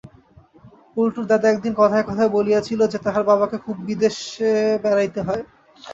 [0.93, 4.51] পল্টুর দাদা একদিন কথায় কথায় বলিয়াছিল যে তাহার বাবাকে খুব বিদেশে
[4.83, 5.43] বেড়াইতে হয়।